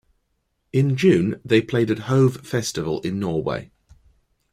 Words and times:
In 0.73 0.95
June 0.95 1.39
they 1.45 1.61
played 1.61 1.91
at 1.91 1.99
Hove 2.09 2.37
Festival 2.37 3.01
in 3.01 3.19
Norway. 3.19 3.69